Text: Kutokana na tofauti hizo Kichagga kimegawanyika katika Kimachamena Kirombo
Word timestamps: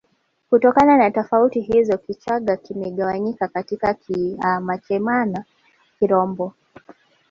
Kutokana 0.49 0.97
na 0.97 1.11
tofauti 1.11 1.59
hizo 1.61 1.97
Kichagga 1.97 2.57
kimegawanyika 2.57 3.47
katika 3.47 3.93
Kimachamena 3.93 5.43
Kirombo 5.99 6.53